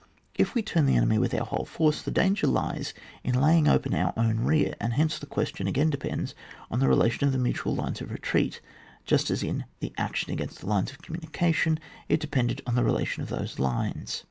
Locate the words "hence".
4.93-5.19